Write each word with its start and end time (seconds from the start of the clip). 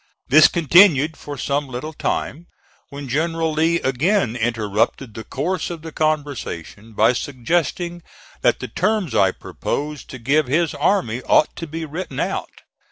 This 0.29 0.47
continued 0.47 1.15
for 1.15 1.37
some 1.37 1.67
little 1.67 1.93
time, 1.93 2.47
when 2.89 3.07
General 3.07 3.53
Lee 3.53 3.79
again 3.81 4.35
interrupted 4.35 5.13
the 5.13 5.23
course 5.23 5.69
of 5.69 5.83
the 5.83 5.91
conversation 5.91 6.93
by 6.93 7.13
suggesting 7.13 8.01
that 8.41 8.61
the 8.61 8.67
terms 8.67 9.13
I 9.13 9.29
proposed 9.29 10.09
to 10.09 10.17
give 10.17 10.47
his 10.47 10.73
army 10.73 11.21
ought 11.21 11.55
to 11.57 11.67
be 11.67 11.85
written 11.85 12.19
out. 12.19 12.49